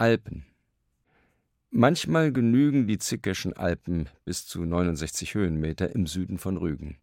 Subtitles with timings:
[0.00, 0.46] Alpen.
[1.70, 6.96] Manchmal genügen die Zickerschen Alpen bis zu 69 Höhenmeter im Süden von Rügen.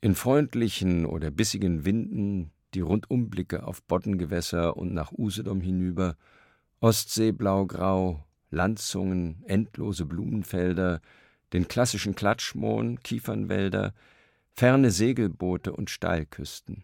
[0.00, 6.16] In freundlichen oder bissigen Winden die Rundumblicke auf Boddengewässer und nach Usedom hinüber,
[6.80, 11.02] Ostsee blau-grau, Landzungen, endlose Blumenfelder,
[11.52, 13.92] den klassischen Klatschmohn, Kiefernwälder,
[14.54, 16.82] ferne Segelboote und Steilküsten.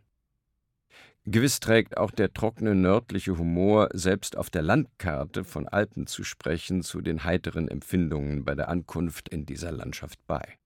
[1.29, 6.83] Gewiss trägt auch der trockene nördliche Humor, selbst auf der Landkarte von Alpen zu sprechen,
[6.83, 10.57] zu den heiteren Empfindungen bei der Ankunft in dieser Landschaft bei.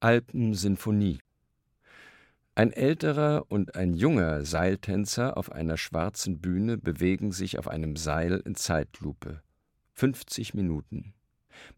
[0.00, 1.20] Alpensinfonie
[2.54, 8.42] Ein älterer und ein junger Seiltänzer auf einer schwarzen Bühne bewegen sich auf einem Seil
[8.44, 9.40] in Zeitlupe.
[9.94, 11.14] 50 Minuten.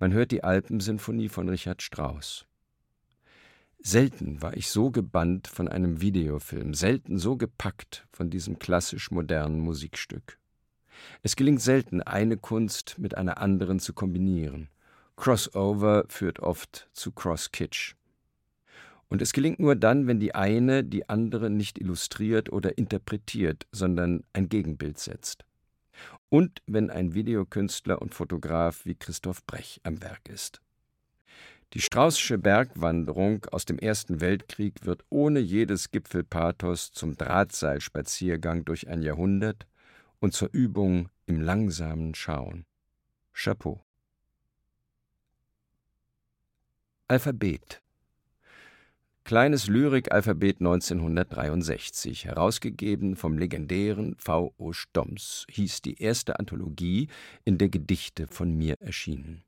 [0.00, 2.47] Man hört die Alpensinfonie von Richard Strauss.
[3.88, 9.60] Selten war ich so gebannt von einem Videofilm, selten so gepackt von diesem klassisch modernen
[9.60, 10.40] Musikstück.
[11.22, 14.70] Es gelingt selten, eine Kunst mit einer anderen zu kombinieren.
[15.14, 17.94] Crossover führt oft zu Cross-Kitsch.
[19.08, 24.24] Und es gelingt nur dann, wenn die eine die andere nicht illustriert oder interpretiert, sondern
[24.33, 25.44] ein Gegenbild setzt.
[26.28, 30.61] Und wenn ein Videokünstler und Fotograf wie Christoph Brech am Werk ist.
[31.72, 39.03] Die Straußsche Bergwanderung aus dem Ersten Weltkrieg wird ohne jedes Gipfelpathos zum Drahtseilspaziergang durch ein
[39.03, 39.67] Jahrhundert
[40.20, 42.64] und zur Übung im langsamen Schauen.
[43.33, 43.84] Chapeau.
[47.08, 47.83] Alphabet
[49.25, 54.55] Kleines Lyrik-Alphabet 1963, herausgegeben vom legendären V.
[54.56, 54.73] O.
[54.73, 57.08] Stoms, hieß die erste Anthologie,
[57.45, 59.42] in der Gedichte von mir erschienen.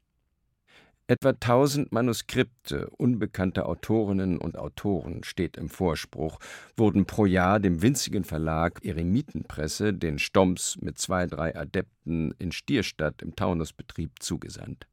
[1.10, 6.38] Etwa tausend Manuskripte unbekannter Autorinnen und Autoren steht im Vorspruch,
[6.76, 13.22] wurden pro Jahr dem winzigen Verlag Eremitenpresse, den Stoms mit zwei, drei Adepten in Stierstadt
[13.22, 14.86] im Taunusbetrieb zugesandt.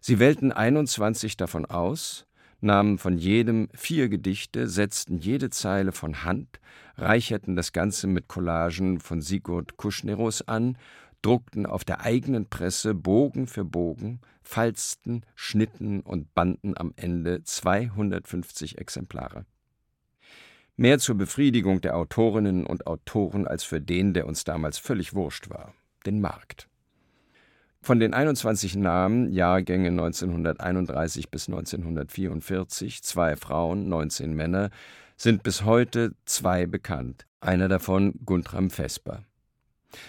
[0.00, 2.26] Sie wählten 21 davon aus,
[2.60, 6.58] nahmen von jedem vier Gedichte, setzten jede Zeile von Hand,
[6.96, 10.76] reicherten das Ganze mit Collagen von Sigurd Kuschnerus an
[11.22, 18.78] druckten auf der eigenen Presse Bogen für Bogen, falzten, schnitten und banden am Ende 250
[18.78, 19.44] Exemplare.
[20.76, 25.50] Mehr zur Befriedigung der Autorinnen und Autoren als für den, der uns damals völlig wurscht
[25.50, 25.74] war,
[26.06, 26.68] den Markt.
[27.82, 34.70] Von den 21 Namen, Jahrgänge 1931 bis 1944, zwei Frauen, 19 Männer,
[35.16, 39.24] sind bis heute zwei bekannt, einer davon Guntram Vesper.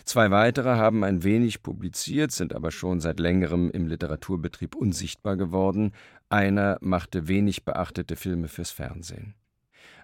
[0.06, 5.94] Zwei weitere haben ein wenig publiziert, sind aber schon seit längerem im Literaturbetrieb unsichtbar geworden.
[6.30, 9.36] Einer machte wenig beachtete Filme fürs Fernsehen.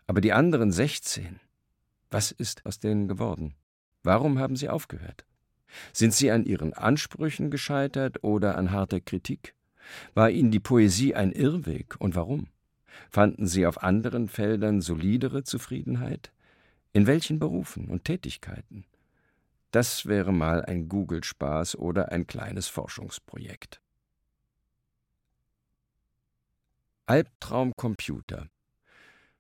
[0.07, 1.39] Aber die anderen 16,
[2.09, 3.53] was ist aus denen geworden?
[4.03, 5.25] Warum haben sie aufgehört?
[5.93, 9.53] Sind sie an ihren Ansprüchen gescheitert oder an harter Kritik?
[10.13, 12.47] War ihnen die Poesie ein Irrweg und warum?
[13.09, 16.31] Fanden sie auf anderen Feldern solidere Zufriedenheit?
[16.93, 18.85] In welchen Berufen und Tätigkeiten?
[19.77, 23.79] Das wäre mal ein Google-Spaß oder ein kleines Forschungsprojekt.
[27.05, 28.47] Albtraumcomputer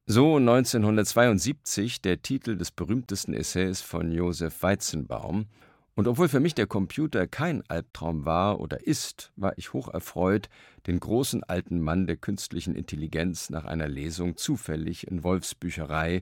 [0.05, 5.47] so 1972 der Titel des berühmtesten Essays von Josef Weizenbaum,
[5.95, 10.49] und obwohl für mich der Computer kein Albtraum war oder ist, war ich hocherfreut,
[10.85, 16.21] den großen alten Mann der künstlichen Intelligenz nach einer Lesung zufällig in Wolfsbücherei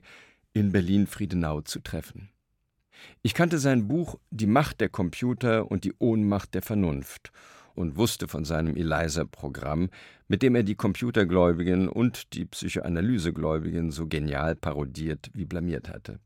[0.54, 2.30] in Berlin-Friedenau zu treffen.
[3.22, 7.32] Ich kannte sein Buch Die Macht der Computer und die Ohnmacht der Vernunft
[7.74, 9.90] und wusste von seinem ELIZA-Programm,
[10.28, 16.18] mit dem er die Computergläubigen und die Psychoanalysegläubigen so genial parodiert wie blamiert hatte.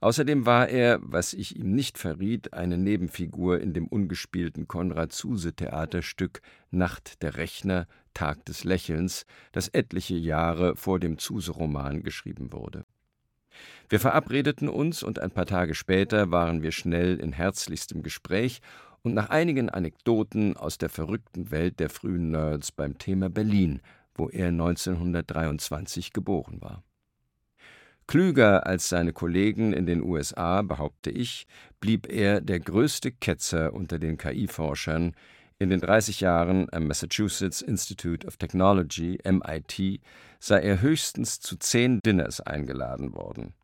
[0.00, 7.22] Außerdem war er, was ich ihm nicht verriet, eine Nebenfigur in dem ungespielten Konrad-Zuse-Theaterstück Nacht
[7.22, 12.83] der Rechner, Tag des Lächelns, das etliche Jahre vor dem Zuse-Roman geschrieben wurde.
[13.88, 18.60] Wir verabredeten uns und ein paar Tage später waren wir schnell in herzlichstem Gespräch
[19.02, 23.80] und nach einigen Anekdoten aus der verrückten Welt der frühen Nerds beim Thema Berlin,
[24.14, 26.82] wo er 1923 geboren war.
[28.06, 31.46] Klüger als seine Kollegen in den USA, behaupte ich,
[31.80, 35.14] blieb er der größte Ketzer unter den KI-Forschern.
[35.64, 39.98] In den 30 Jahren am Massachusetts Institute of Technology, MIT,
[40.38, 43.54] sei er höchstens zu zehn Dinners eingeladen worden.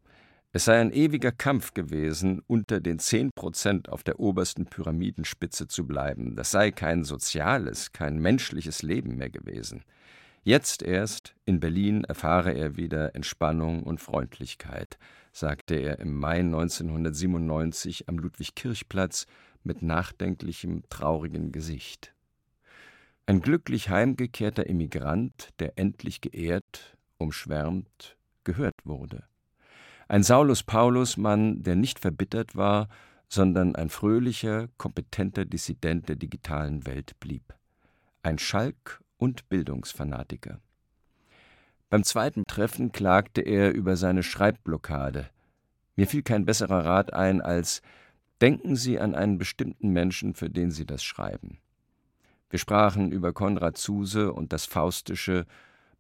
[0.55, 5.87] Es sei ein ewiger Kampf gewesen, unter den zehn Prozent auf der obersten Pyramidenspitze zu
[5.87, 6.37] bleiben.
[6.37, 9.85] Das sei kein soziales, kein menschliches Leben mehr gewesen.
[10.43, 14.97] Jetzt erst, in Berlin, erfahre er wieder Entspannung und Freundlichkeit.
[15.33, 19.27] sagte er im Mai 1997 am Ludwigkirchplatz
[19.65, 22.15] mit nachdenklichem, traurigem Gesicht.
[23.27, 29.25] Ein glücklich heimgekehrter Emigrant, der endlich geehrt, umschwärmt, gehört wurde.
[30.09, 32.89] Ein Saulus-Paulus-Mann, der nicht verbittert war,
[33.29, 37.55] sondern ein fröhlicher, kompetenter Dissident der digitalen Welt blieb.
[38.25, 40.59] Ein Schalk und Bildungsfanatiker.
[41.91, 45.31] Beim zweiten Treffen klagte er über seine Schreibblockade.
[45.95, 47.83] Mir fiel kein besserer Rat ein als
[48.41, 51.59] Denken Sie an einen bestimmten Menschen, für den Sie das schreiben.
[52.49, 55.47] Wir sprachen über Konrad Zuse und das Faustische,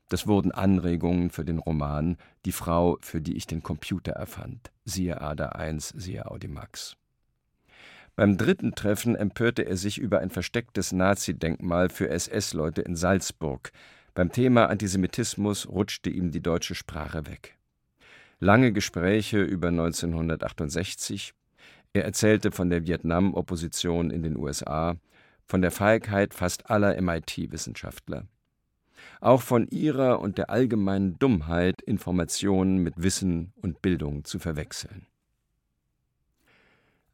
[0.08, 4.72] das wurden Anregungen für den Roman Die Frau, für die ich den Computer erfand.
[4.84, 6.96] Siehe Ader 1, siehe Audimax.
[8.16, 13.70] Beim dritten Treffen empörte er sich über ein verstecktes Nazi-Denkmal für SS-Leute in Salzburg.
[14.14, 17.56] Beim Thema Antisemitismus rutschte ihm die deutsche Sprache weg.
[18.40, 21.34] Lange Gespräche über 1968.
[21.92, 24.96] Er erzählte von der Vietnam-Opposition in den USA,
[25.46, 28.26] von der Feigheit fast aller MIT-Wissenschaftler
[29.20, 35.06] auch von ihrer und der allgemeinen Dummheit, Informationen mit Wissen und Bildung zu verwechseln.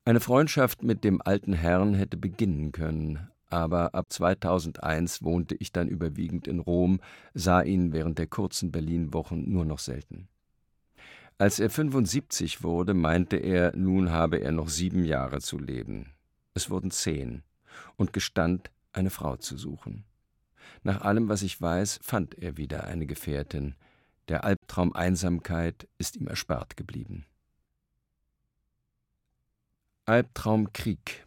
[0.04, 5.88] Eine Freundschaft mit dem alten Herrn hätte beginnen können, aber ab 2001 wohnte ich dann
[5.88, 7.00] überwiegend in Rom,
[7.34, 10.28] sah ihn während der kurzen Berlin-Wochen nur noch selten.
[11.38, 16.14] Als er 75 wurde, meinte er, nun habe er noch sieben Jahre zu leben.
[16.54, 17.42] Es wurden zehn
[17.96, 20.04] und gestand, eine Frau zu suchen.
[20.82, 23.74] Nach allem, was ich weiß, fand er wieder eine Gefährtin.
[24.28, 27.26] Der Albtraum Einsamkeit ist ihm erspart geblieben.
[30.06, 31.25] Albtraum Krieg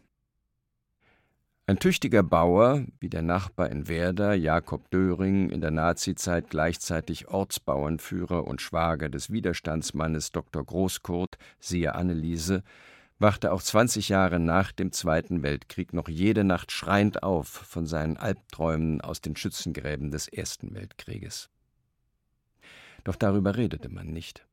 [1.70, 8.44] Ein tüchtiger Bauer, wie der Nachbar in Werder, Jakob Döring, in der Nazizeit gleichzeitig Ortsbauernführer
[8.44, 10.64] und Schwager des Widerstandsmannes Dr.
[10.64, 12.64] Großkurt, siehe Anneliese,
[13.20, 18.16] wachte auch 20 Jahre nach dem Zweiten Weltkrieg noch jede Nacht schreiend auf von seinen
[18.16, 21.50] Albträumen aus den Schützengräben des Ersten Weltkrieges.
[23.04, 24.44] Doch darüber redete man nicht.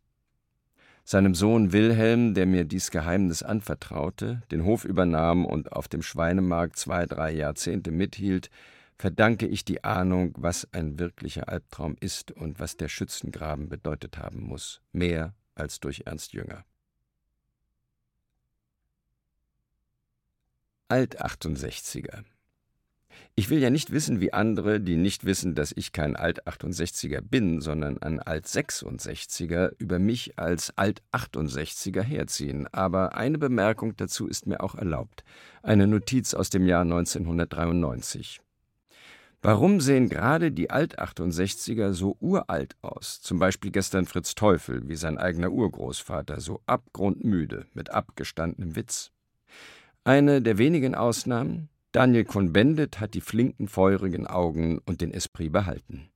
[1.10, 6.76] Seinem Sohn Wilhelm, der mir dies Geheimnis anvertraute, den Hof übernahm und auf dem Schweinemarkt
[6.76, 8.50] zwei, drei Jahrzehnte mithielt,
[8.98, 14.42] verdanke ich die Ahnung, was ein wirklicher Albtraum ist und was der Schützengraben bedeutet haben
[14.42, 16.66] muss, mehr als durch Ernst Jünger.
[20.90, 22.26] Alt-68er.
[23.36, 27.62] Ich will ja nicht wissen, wie andere, die nicht wissen, dass ich kein Alt-68er bin,
[27.62, 32.68] sondern ein Alt-66er, über mich als Alt-68er herziehen.
[32.74, 35.24] Aber eine Bemerkung dazu ist mir auch erlaubt.
[35.62, 38.42] Eine Notiz aus dem Jahr 1993.
[39.44, 43.22] Warum sehen gerade die Alt-68er so uralt aus?
[43.22, 49.12] Zum Beispiel gestern Fritz Teufel, wie sein eigener Urgroßvater, so abgrundmüde, mit abgestandenem Witz.
[50.04, 56.12] Eine der wenigen Ausnahmen, Daniel Cohn-Bendit hat die flinken, feurigen Augen und den Esprit behalten.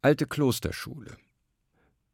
[0.00, 1.18] Alte Klosterschule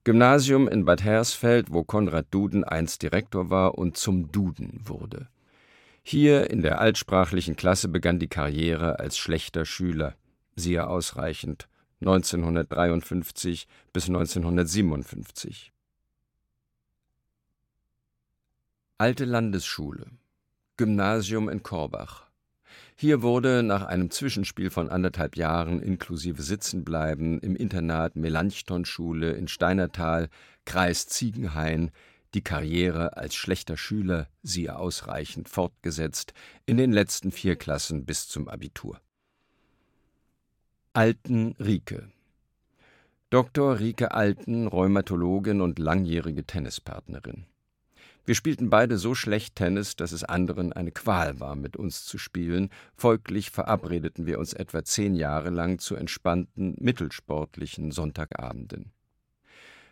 [0.02, 5.28] Gymnasium in Bad Hersfeld, wo Konrad Duden einst Direktor war und zum Duden wurde.
[6.02, 10.16] Hier in der altsprachlichen Klasse begann die Karriere als schlechter Schüler,
[10.56, 11.68] siehe ausreichend,
[12.00, 15.72] 1953 bis 1957.
[18.98, 20.06] Alte Landesschule
[20.76, 22.25] Gymnasium in Korbach
[22.97, 30.28] hier wurde nach einem Zwischenspiel von anderthalb Jahren inklusive Sitzenbleiben im Internat Melanchthon-Schule in Steinertal,
[30.64, 31.90] Kreis Ziegenhain,
[32.35, 36.35] die Karriere als schlechter Schüler, siehe ausreichend, fortgesetzt,
[36.66, 39.00] in den letzten vier Klassen bis zum Abitur.
[40.93, 42.12] Alten Rike
[43.31, 43.81] Dr.
[43.81, 47.47] Rike Alten, Rheumatologin und langjährige Tennispartnerin.
[48.26, 52.16] Wir spielten beide so schlecht Tennis, dass es anderen eine Qual war, mit uns zu
[52.16, 52.71] spielen.
[52.97, 58.93] Folglich verabredeten wir uns etwa zehn Jahre lang zu entspannten, mittelsportlichen Sonntagabenden.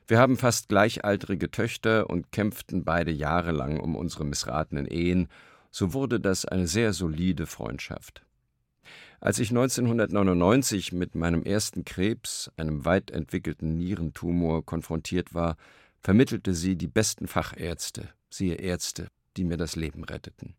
[0.06, 5.28] Wir haben fast gleichaltrige Töchter und kämpften beide jahrelang um unsere missratenen Ehen,
[5.70, 8.24] so wurde das eine sehr solide Freundschaft.
[9.20, 15.56] Als ich 1999 mit meinem ersten Krebs, einem weit entwickelten Nierentumor, konfrontiert war,
[16.00, 20.54] vermittelte sie die besten Fachärzte, siehe Ärzte, die mir das Leben retteten.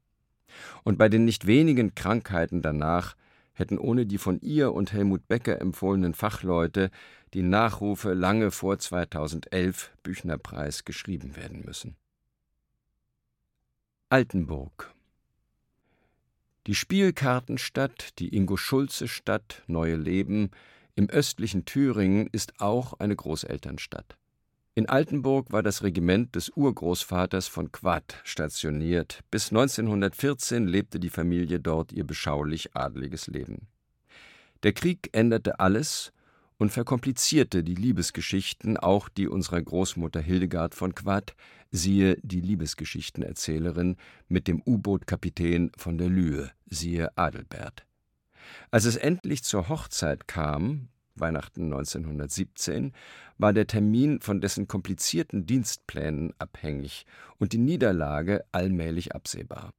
[0.84, 3.15] Und bei den nicht wenigen Krankheiten danach
[3.53, 6.89] hätten ohne die von ihr und Helmut Becker empfohlenen Fachleute
[7.34, 11.96] die Nachrufe lange vor 2011 Büchnerpreis geschrieben werden müssen.
[14.10, 14.94] Altenburg
[16.68, 20.51] Die Spielkartenstadt, die Ingo-Schulze-Stadt, Neue Leben
[20.96, 24.18] im östlichen Thüringen ist auch eine Großelternstadt.
[24.75, 29.20] In Altenburg war das Regiment des Urgroßvaters von Quad stationiert.
[29.30, 33.68] Bis 1914 lebte die Familie dort ihr beschaulich adliges Leben.
[34.63, 36.12] Der Krieg änderte alles
[36.58, 41.36] und verkomplizierte die Liebesgeschichten, auch die unserer Großmutter Hildegard von Quad,
[41.70, 47.86] siehe die Liebesgeschichtenerzählerin mit dem U-Boot-Kapitän von der Lühe, siehe Adelbert.
[48.72, 52.93] Als es endlich zur Hochzeit kam, Weihnachten 1917,
[53.38, 57.05] war der Termin von dessen komplizierten Dienstplänen abhängig
[57.38, 59.72] und die Niederlage allmählich absehbar.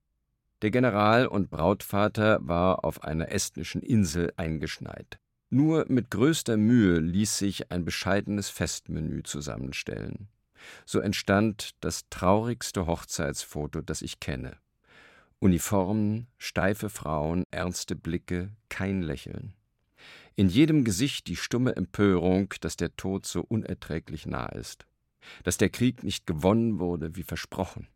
[0.63, 5.19] Der General und Brautvater war auf einer estnischen Insel eingeschneit.
[5.51, 10.29] Nur mit größter Mühe ließ sich ein bescheidenes Festmenü zusammenstellen.
[10.87, 14.57] So entstand das traurigste Hochzeitsfoto, das ich kenne.
[15.39, 19.53] Uniformen, steife Frauen, ernste Blicke, kein Lächeln.
[20.37, 24.85] In jedem Gesicht die stumme Empörung, dass der Tod so unerträglich nah ist,
[25.45, 27.87] dass der Krieg nicht gewonnen wurde wie versprochen.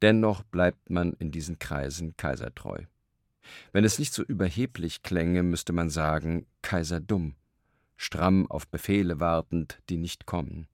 [0.00, 2.84] Dennoch bleibt man in diesen Kreisen kaisertreu.
[3.72, 7.34] Wenn es nicht so überheblich klänge, müsste man sagen, Kaiser dumm,
[7.96, 10.66] stramm auf Befehle wartend, die nicht kommen.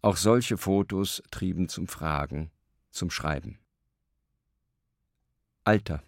[0.00, 2.50] Auch solche Fotos trieben zum Fragen,
[2.90, 3.58] zum Schreiben.
[5.64, 6.02] Alter.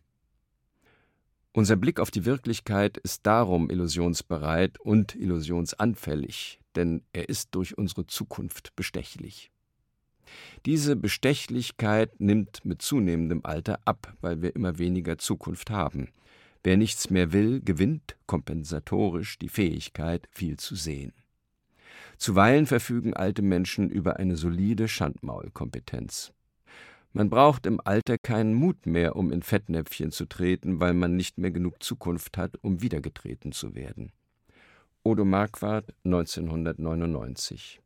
[1.56, 8.06] Unser Blick auf die Wirklichkeit ist darum illusionsbereit und illusionsanfällig, denn er ist durch unsere
[8.06, 9.50] Zukunft bestechlich.
[10.66, 16.10] Diese Bestechlichkeit nimmt mit zunehmendem Alter ab, weil wir immer weniger Zukunft haben.
[16.62, 21.14] Wer nichts mehr will, gewinnt kompensatorisch die Fähigkeit, viel zu sehen.
[22.18, 26.34] Zuweilen verfügen alte Menschen über eine solide Schandmaulkompetenz.
[27.16, 31.38] Man braucht im Alter keinen Mut mehr, um in Fettnäpfchen zu treten, weil man nicht
[31.38, 34.12] mehr genug Zukunft hat, um wiedergetreten zu werden.
[35.02, 37.80] Odo Marquardt, 1999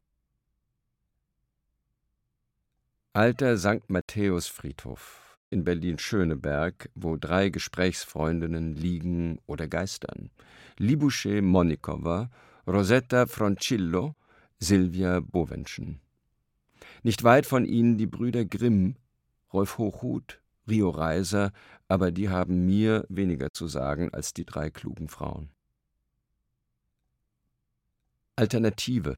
[3.13, 3.89] Alter St.
[3.89, 10.31] Matthäus-Friedhof in Berlin-Schöneberg, wo drei Gesprächsfreundinnen liegen oder geistern.
[10.77, 12.33] Libouche Monikowa,
[12.67, 14.17] Rosetta Froncillo,
[14.59, 16.01] Silvia Bowenschen.
[17.05, 18.97] Nicht weit von ihnen die Brüder Grimm,
[19.53, 21.53] Rolf Hochhuth, Rio Reiser,
[21.89, 25.51] aber die haben mir weniger zu sagen als die drei klugen Frauen.
[28.37, 29.17] Alternative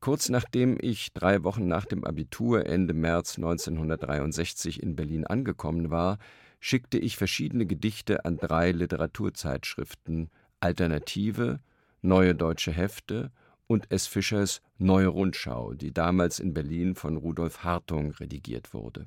[0.00, 6.18] Kurz nachdem ich drei Wochen nach dem Abitur Ende März 1963 in Berlin angekommen war,
[6.60, 10.30] schickte ich verschiedene Gedichte an drei Literaturzeitschriften
[10.60, 11.60] Alternative,
[12.00, 13.30] Neue Deutsche Hefte
[13.72, 14.06] und S.
[14.06, 19.06] Fischers Neue Rundschau, die damals in Berlin von Rudolf Hartung redigiert wurde.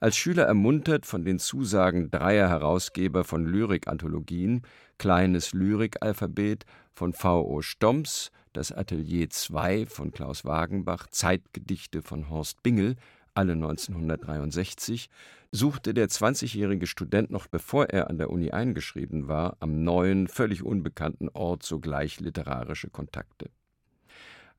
[0.00, 4.62] Als Schüler ermuntert von den Zusagen dreier Herausgeber von Lyrik-Anthologien,
[4.98, 7.46] Kleines Lyrikalphabet von V.
[7.46, 7.62] O.
[7.62, 12.96] Stomps, Das Atelier 2 von Klaus Wagenbach, Zeitgedichte von Horst Bingel,
[13.34, 15.08] alle 1963,
[15.52, 20.64] suchte der 20-jährige Student noch bevor er an der Uni eingeschrieben war, am neuen, völlig
[20.64, 23.50] unbekannten Ort sogleich literarische Kontakte.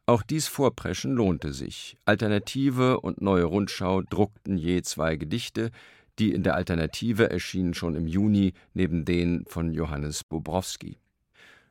[0.10, 1.96] Auch dies Vorpreschen lohnte sich.
[2.04, 5.70] Alternative und Neue Rundschau druckten je zwei Gedichte,
[6.18, 10.98] die in der Alternative erschienen schon im Juni neben denen von Johannes Bobrowski.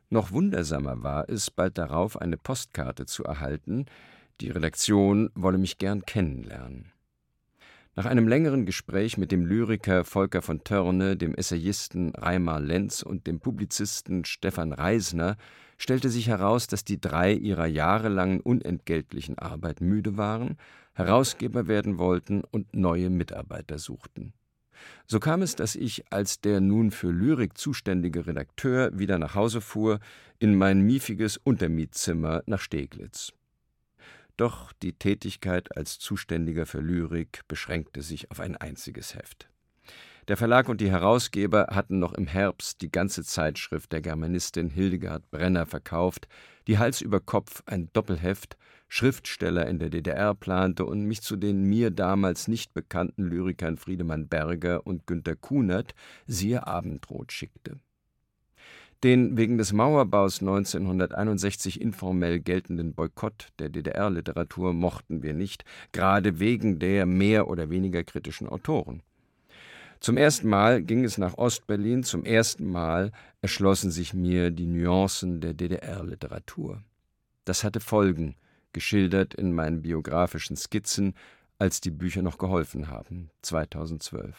[0.09, 3.87] Noch wundersamer war es, bald darauf eine Postkarte zu erhalten,
[4.39, 6.93] die Redaktion wolle mich gern kennenlernen.
[7.97, 13.27] Nach einem längeren Gespräch mit dem Lyriker Volker von Törne, dem Essayisten Reimar Lenz und
[13.27, 15.35] dem Publizisten Stefan Reisner
[15.79, 20.57] stellte sich heraus, dass die drei ihrer jahrelangen unentgeltlichen Arbeit müde waren,
[20.99, 24.33] Herausgeber werden wollten und neue Mitarbeiter suchten.
[25.07, 29.61] So kam es, dass ich als der nun für Lyrik zuständige Redakteur wieder nach Hause
[29.61, 29.99] fuhr,
[30.39, 33.31] in mein miefiges Untermietzimmer nach Steglitz.
[34.35, 39.49] Doch die Tätigkeit als Zuständiger für Lyrik beschränkte sich auf ein einziges Heft.
[40.29, 45.31] Der Verlag und die Herausgeber hatten noch im Herbst die ganze Zeitschrift der Germanistin Hildegard
[45.31, 46.27] Brenner verkauft,
[46.67, 48.55] die Hals über Kopf ein Doppelheft,
[48.87, 54.27] Schriftsteller in der DDR plante und mich zu den mir damals nicht bekannten Lyrikern Friedemann
[54.27, 55.95] Berger und Günter Kunert,
[56.27, 57.79] siehe Abendrot, schickte.
[59.03, 66.77] Den wegen des Mauerbaus 1961 informell geltenden Boykott der DDR-Literatur mochten wir nicht, gerade wegen
[66.77, 69.01] der mehr oder weniger kritischen Autoren.
[69.99, 75.41] Zum ersten Mal ging es nach Ostberlin, zum ersten Mal erschlossen sich mir die Nuancen
[75.41, 76.81] der DDR-Literatur.
[77.43, 78.35] Das hatte Folgen,
[78.71, 81.15] geschildert in meinen biografischen Skizzen,
[81.57, 84.37] als die Bücher noch geholfen haben, 2012.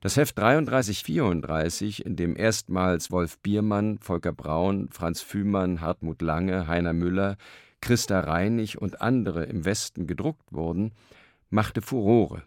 [0.00, 6.92] Das Heft 3334, in dem erstmals Wolf Biermann, Volker Braun, Franz Fühmann, Hartmut Lange, Heiner
[6.92, 7.38] Müller,
[7.80, 10.92] Christa Reinig und andere im Westen gedruckt wurden,
[11.50, 12.42] machte Furore.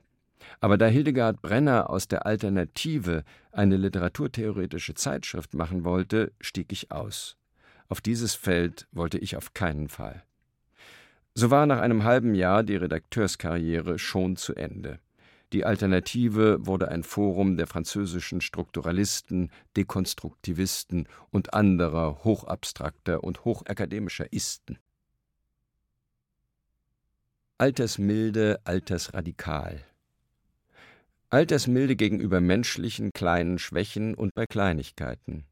[0.59, 7.37] Aber da Hildegard Brenner aus der Alternative eine literaturtheoretische Zeitschrift machen wollte, stieg ich aus.
[7.89, 10.23] Auf dieses Feld wollte ich auf keinen Fall.
[11.33, 14.99] So war nach einem halben Jahr die Redakteurskarriere schon zu Ende.
[15.53, 24.77] Die Alternative wurde ein Forum der französischen Strukturalisten, Dekonstruktivisten und anderer hochabstrakter und hochakademischer Isten.
[27.59, 29.79] Altersmilde, altersradikal.
[31.29, 35.43] Altersmilde gegenüber menschlichen kleinen Schwächen und bei Kleinigkeiten.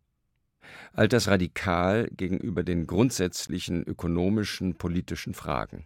[0.94, 5.86] Altersradikal gegenüber den grundsätzlichen ökonomischen, politischen Fragen.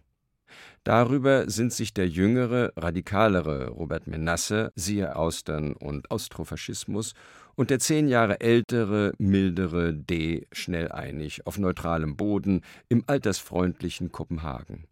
[0.84, 7.14] Darüber sind sich der jüngere, radikalere Robert Menasse, siehe Austern und Austrofaschismus,
[7.56, 10.46] und der zehn Jahre ältere, mildere D.
[10.52, 14.84] schnell einig, auf neutralem Boden, im altersfreundlichen Kopenhagen.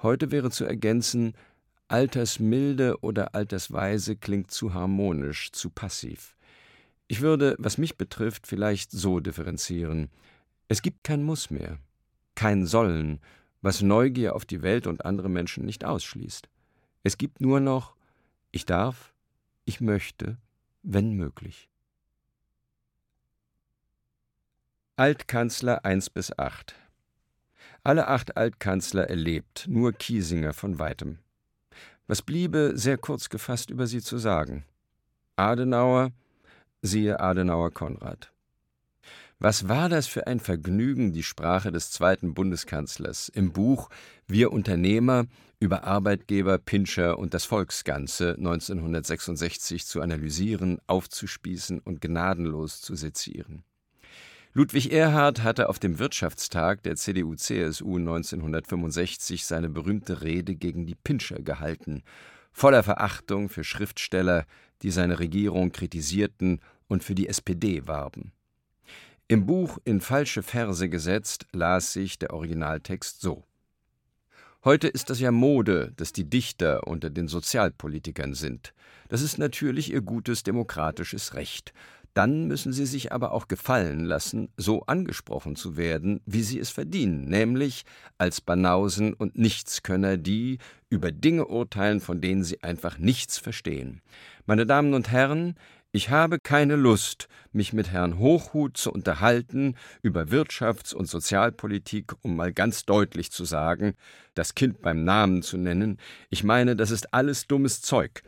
[0.00, 1.34] Heute wäre zu ergänzen,
[1.88, 6.36] altersmilde oder altersweise klingt zu harmonisch, zu passiv.
[7.08, 10.10] Ich würde, was mich betrifft, vielleicht so differenzieren.
[10.68, 11.78] Es gibt kein Muss mehr,
[12.34, 13.20] kein Sollen,
[13.62, 16.48] was Neugier auf die Welt und andere Menschen nicht ausschließt.
[17.04, 17.96] Es gibt nur noch
[18.56, 19.12] ich darf,
[19.66, 20.38] ich möchte,
[20.82, 21.68] wenn möglich.
[24.96, 26.74] Altkanzler 1 bis 8
[27.82, 31.18] Alle acht Altkanzler erlebt, nur Kiesinger von weitem.
[32.08, 34.64] Was bliebe, sehr kurz gefasst über sie zu sagen?
[35.34, 36.12] Adenauer,
[36.80, 38.32] siehe Adenauer Konrad.
[39.38, 43.90] Was war das für ein Vergnügen, die Sprache des zweiten Bundeskanzlers im Buch
[44.26, 45.26] Wir Unternehmer
[45.58, 53.64] über Arbeitgeber, Pinscher und das Volksganze 1966 zu analysieren, aufzuspießen und gnadenlos zu sezieren.
[54.56, 61.42] Ludwig Erhard hatte auf dem Wirtschaftstag der CDU-CSU 1965 seine berühmte Rede gegen die Pinscher
[61.42, 62.02] gehalten,
[62.52, 64.46] voller Verachtung für Schriftsteller,
[64.80, 68.32] die seine Regierung kritisierten und für die SPD warben.
[69.28, 73.44] Im Buch in falsche Verse gesetzt las sich der Originaltext so.
[74.64, 78.72] Heute ist das ja Mode, dass die Dichter unter den Sozialpolitikern sind.
[79.08, 81.72] Das ist natürlich ihr gutes demokratisches Recht.
[82.16, 86.70] Dann müssen sie sich aber auch gefallen lassen, so angesprochen zu werden, wie sie es
[86.70, 87.84] verdienen, nämlich
[88.16, 90.56] als Banausen und Nichtskönner, die
[90.88, 94.00] über Dinge urteilen, von denen sie einfach nichts verstehen.
[94.46, 95.56] Meine Damen und Herren,
[95.92, 102.36] ich habe keine Lust, mich mit Herrn Hochhuth zu unterhalten über Wirtschafts- und Sozialpolitik, um
[102.36, 103.94] mal ganz deutlich zu sagen,
[104.36, 105.98] das Kind beim Namen zu nennen.
[106.30, 108.22] Ich meine, das ist alles dummes Zeug.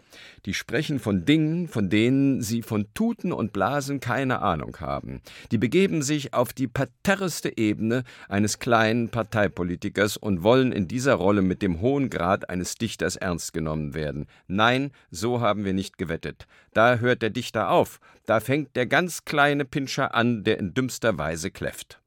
[0.46, 5.20] Die sprechen von Dingen, von denen sie von Tuten und Blasen keine Ahnung haben.
[5.52, 11.42] Die begeben sich auf die parterreste Ebene eines kleinen Parteipolitikers und wollen in dieser Rolle
[11.42, 14.26] mit dem hohen Grad eines Dichters ernst genommen werden.
[14.46, 16.46] Nein, so haben wir nicht gewettet.
[16.72, 18.00] Da hört der Dichter auf.
[18.24, 22.00] Da fängt der ganz kleine Pinscher an, der in dümmster Weise kläfft.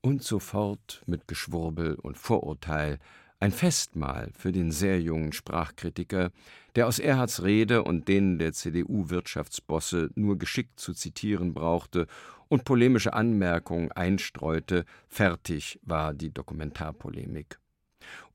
[0.00, 2.98] Und sofort mit Geschwurbel und Vorurteil
[3.40, 6.30] ein Festmahl für den sehr jungen Sprachkritiker,
[6.76, 12.06] der aus Erhards Rede und denen der CDU-Wirtschaftsbosse nur geschickt zu zitieren brauchte
[12.48, 17.58] und polemische Anmerkungen einstreute, fertig war die Dokumentarpolemik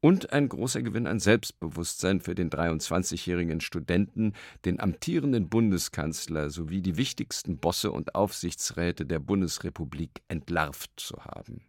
[0.02, 4.34] und ein großer Gewinn an Selbstbewusstsein für den 23-jährigen Studenten,
[4.66, 11.62] den amtierenden Bundeskanzler sowie die wichtigsten Bosse und Aufsichtsräte der Bundesrepublik entlarvt zu haben.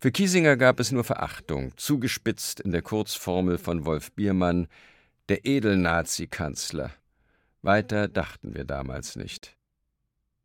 [0.00, 4.68] Für Kiesinger gab es nur Verachtung, zugespitzt in der Kurzformel von Wolf Biermann,
[5.28, 6.92] der Edelnazi-Kanzler.
[7.62, 9.56] Weiter dachten wir damals nicht.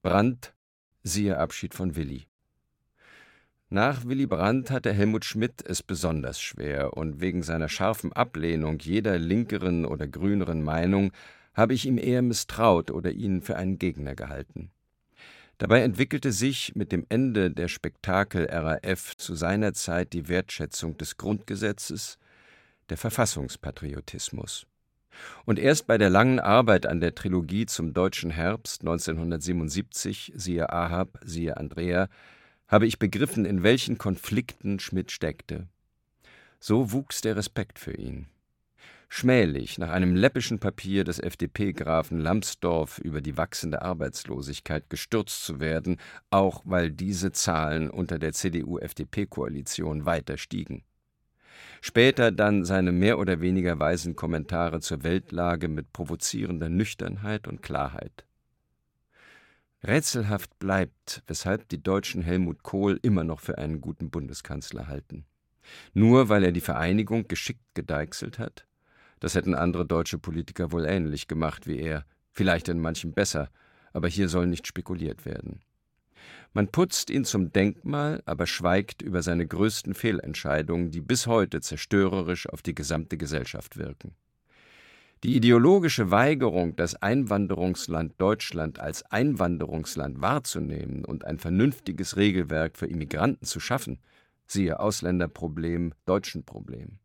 [0.01, 0.53] Brandt,
[1.03, 2.25] siehe Abschied von Willi.
[3.73, 9.17] Nach Willy Brandt hatte Helmut Schmidt es besonders schwer, und wegen seiner scharfen Ablehnung jeder
[9.17, 11.11] linkeren oder grüneren Meinung
[11.55, 14.69] habe ich ihm eher misstraut oder ihn für einen Gegner gehalten.
[15.57, 21.17] Dabei entwickelte sich mit dem Ende der Spektakel RAF zu seiner Zeit die Wertschätzung des
[21.17, 22.19] Grundgesetzes,
[22.89, 24.67] der Verfassungspatriotismus.
[25.45, 31.17] Und erst bei der langen Arbeit an der Trilogie zum deutschen Herbst 1977, siehe Ahab,
[31.23, 32.07] siehe Andrea,
[32.67, 35.67] habe ich begriffen, in welchen Konflikten Schmidt steckte.
[36.59, 38.27] So wuchs der Respekt für ihn.
[39.15, 45.97] Schmählich, nach einem läppischen Papier des FDP-Grafen Lambsdorff über die wachsende Arbeitslosigkeit gestürzt zu werden,
[46.31, 50.83] auch weil diese Zahlen unter der CDU-FDP-Koalition weiter stiegen.
[51.79, 58.25] Später dann seine mehr oder weniger weisen Kommentare zur Weltlage mit provozierender Nüchternheit und Klarheit.
[59.85, 65.25] Rätselhaft bleibt, weshalb die Deutschen Helmut Kohl immer noch für einen guten Bundeskanzler halten
[65.93, 68.65] Nur weil er die Vereinigung geschickt gedeichselt hat?
[69.19, 73.49] Das hätten andere deutsche Politiker wohl ähnlich gemacht wie er, vielleicht in manchem besser,
[73.91, 75.59] aber hier soll nicht spekuliert werden.
[76.53, 82.47] Man putzt ihn zum Denkmal, aber schweigt über seine größten Fehlentscheidungen, die bis heute zerstörerisch
[82.47, 84.15] auf die gesamte Gesellschaft wirken.
[85.23, 93.45] Die ideologische Weigerung, das Einwanderungsland Deutschland als Einwanderungsland wahrzunehmen und ein vernünftiges Regelwerk für Immigranten
[93.45, 93.99] zu schaffen,
[94.47, 96.99] siehe Ausländerproblem, Deutschenproblem.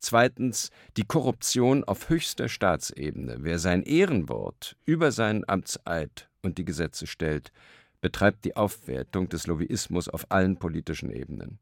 [0.00, 3.36] Zweitens die Korruption auf höchster Staatsebene.
[3.40, 7.52] Wer sein Ehrenwort über seinen Amtseid und die Gesetze stellt,
[8.00, 11.60] betreibt die Aufwertung des Lobbyismus auf allen politischen Ebenen.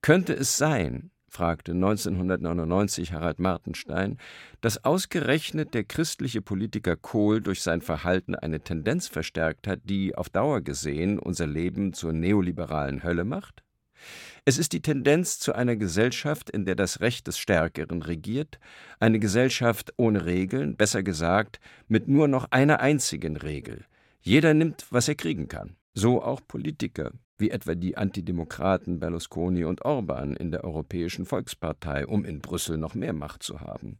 [0.00, 4.18] Könnte es sein, fragte 1999 Harald Martenstein,
[4.60, 10.28] dass ausgerechnet der christliche Politiker Kohl durch sein Verhalten eine Tendenz verstärkt hat, die auf
[10.28, 13.64] Dauer gesehen unser Leben zur neoliberalen Hölle macht?
[14.44, 18.58] Es ist die Tendenz zu einer Gesellschaft, in der das Recht des Stärkeren regiert,
[19.00, 23.84] eine Gesellschaft ohne Regeln, besser gesagt, mit nur noch einer einzigen Regel,
[24.20, 25.76] jeder nimmt, was er kriegen kann.
[25.94, 32.24] So auch Politiker, wie etwa die Antidemokraten Berlusconi und Orban in der Europäischen Volkspartei, um
[32.24, 33.98] in Brüssel noch mehr Macht zu haben.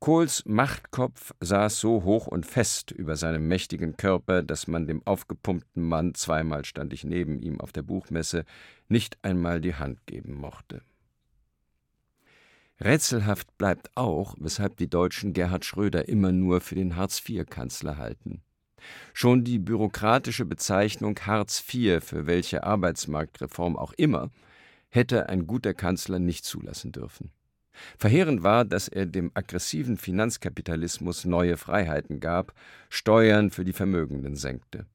[0.00, 5.82] Kohls Machtkopf saß so hoch und fest über seinem mächtigen Körper, dass man dem aufgepumpten
[5.82, 8.44] Mann, zweimal stand ich neben ihm auf der Buchmesse,
[8.88, 10.80] nicht einmal die Hand geben mochte.
[12.80, 18.40] Rätselhaft bleibt auch, weshalb die Deutschen Gerhard Schröder immer nur für den Hartz-IV-Kanzler halten.
[19.12, 24.30] Schon die bürokratische Bezeichnung Hartz IV für welche Arbeitsmarktreform auch immer
[24.88, 27.30] hätte ein guter Kanzler nicht zulassen dürfen.
[27.96, 32.52] Verheerend war, dass er dem aggressiven Finanzkapitalismus neue Freiheiten gab,
[32.88, 34.86] Steuern für die Vermögenden senkte.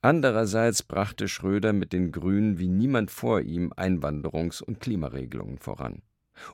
[0.00, 6.02] Andererseits brachte Schröder mit den Grünen wie niemand vor ihm Einwanderungs- und Klimaregelungen voran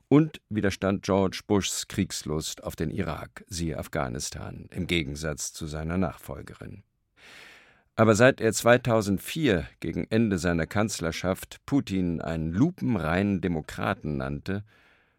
[0.09, 6.83] und widerstand George Bushs Kriegslust auf den Irak, siehe Afghanistan, im Gegensatz zu seiner Nachfolgerin.
[7.97, 14.65] Aber seit er 2004 gegen Ende seiner Kanzlerschaft Putin einen lupenreinen Demokraten nannte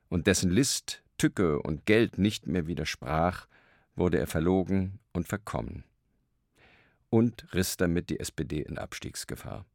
[0.10, 3.48] und dessen List, Tücke und Geld nicht mehr widersprach,
[3.96, 5.86] wurde er verlogen und verkommen
[7.10, 9.66] und riss damit die SPD in Abstiegsgefahr.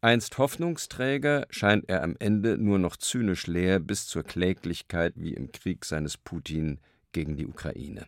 [0.00, 5.52] Einst Hoffnungsträger scheint er am Ende nur noch zynisch leer bis zur Kläglichkeit wie im
[5.52, 6.80] Krieg seines Putin
[7.12, 8.06] gegen die Ukraine.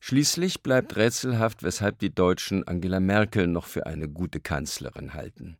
[0.00, 5.56] Schließlich bleibt rätselhaft, weshalb die Deutschen Angela Merkel noch für eine gute Kanzlerin halten.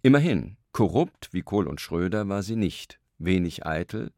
[0.00, 4.10] Immerhin, korrupt wie Kohl und Schröder war sie nicht, wenig eitel,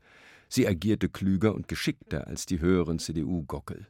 [0.49, 3.89] sie agierte klüger und geschickter als die höheren CDU-Gockel.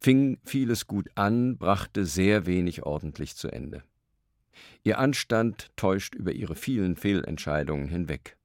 [0.00, 3.82] Fing vieles gut an, brachte sehr wenig ordentlich zu Ende.
[4.84, 8.36] Ihr Anstand täuscht über ihre vielen Fehlentscheidungen hinweg,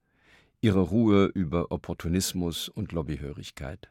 [0.60, 3.90] ihre Ruhe über Opportunismus und Lobbyhörigkeit.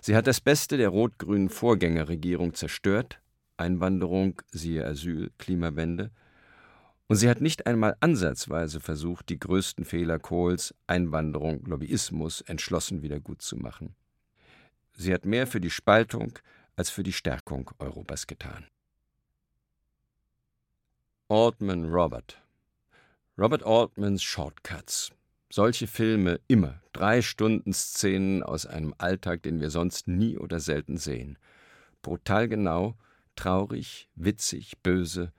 [0.00, 3.20] Sie hat das Beste der rot-grünen Vorgängerregierung zerstört,
[3.56, 6.10] Einwanderung, siehe Asyl, Klimawende,
[7.08, 13.94] und sie hat nicht einmal ansatzweise versucht, die größten Fehler Kohls, Einwanderung, Lobbyismus, entschlossen wiedergutzumachen.
[14.94, 16.38] Sie hat mehr für die Spaltung
[16.76, 18.66] als für die Stärkung Europas getan.
[21.32, 22.42] Altman Robert.
[23.38, 25.12] Robert Altmans Shortcuts.
[25.50, 30.98] Solche Filme immer drei Stunden Szenen aus einem Alltag, den wir sonst nie oder selten
[30.98, 31.38] sehen.
[32.02, 32.98] Brutal genau,
[33.34, 35.32] traurig, witzig, böse,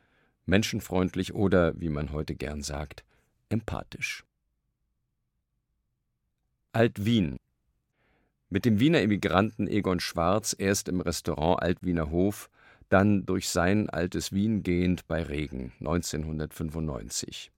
[0.47, 3.03] menschenfreundlich oder, wie man heute gern sagt,
[3.49, 4.25] empathisch.
[6.71, 7.37] Alt-Wien.
[8.49, 12.49] Mit dem Wiener Emigranten Egon Schwarz erst im Restaurant Alt-Wiener Hof
[12.93, 17.51] dann durch sein altes Wien gehend bei Regen 1995.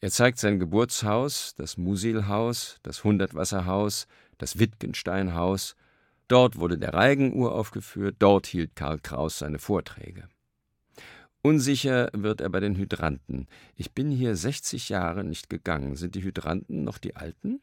[0.00, 4.06] Er zeigt sein Geburtshaus, das Musilhaus, das Hundertwasserhaus,
[4.38, 5.76] das Wittgensteinhaus.
[6.28, 10.28] Dort wurde der Reigen uraufgeführt, dort hielt Karl Kraus seine Vorträge.
[11.42, 13.48] Unsicher wird er bei den Hydranten.
[13.76, 15.94] Ich bin hier 60 Jahre nicht gegangen.
[15.96, 17.60] Sind die Hydranten noch die alten?